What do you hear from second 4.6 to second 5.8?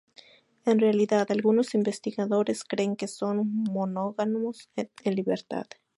en libertad.